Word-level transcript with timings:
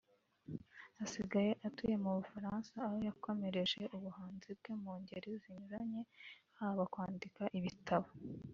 asigaye 1.03 1.51
atuye 1.67 1.95
mu 2.03 2.09
Bufaransa 2.17 2.73
aho 2.85 2.95
yakomereje 3.07 3.81
ubuhanzi 3.95 4.49
bwe 4.57 4.71
mu 4.83 4.93
ngeri 5.01 5.31
zinyuranye 5.41 6.01
haba 6.57 6.83
kwandika 6.93 7.43
ibitabo 7.59 8.07